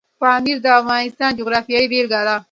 [0.21, 2.35] پامیر د افغانستان د جغرافیې بېلګه ده.